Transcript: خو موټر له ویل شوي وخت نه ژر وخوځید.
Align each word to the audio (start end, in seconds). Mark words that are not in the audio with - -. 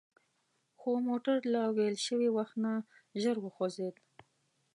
خو 0.79 0.89
موټر 1.07 1.37
له 1.53 1.61
ویل 1.75 1.97
شوي 2.07 2.29
وخت 2.37 2.55
نه 2.63 2.73
ژر 3.21 3.35
وخوځید. 3.41 3.95